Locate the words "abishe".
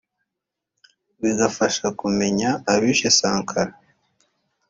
2.73-3.09